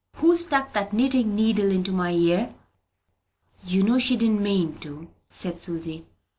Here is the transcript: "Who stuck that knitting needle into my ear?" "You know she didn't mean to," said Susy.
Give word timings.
"Who 0.15 0.35
stuck 0.35 0.73
that 0.73 0.93
knitting 0.93 1.35
needle 1.35 1.69
into 1.69 1.91
my 1.91 2.09
ear?" 2.13 2.55
"You 3.63 3.83
know 3.83 3.99
she 3.99 4.17
didn't 4.17 4.41
mean 4.41 4.79
to," 4.79 5.09
said 5.29 5.61
Susy. 5.61 6.07